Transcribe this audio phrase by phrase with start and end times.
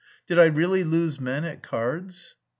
[0.25, 2.35] Did I really lose men at cards?